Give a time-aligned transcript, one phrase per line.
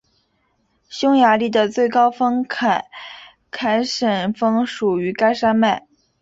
[0.89, 2.85] 匈牙利的最高峰凯
[3.51, 5.85] 凯什峰属于该山脉。